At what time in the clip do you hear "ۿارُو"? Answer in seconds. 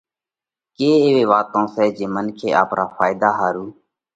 3.37-3.65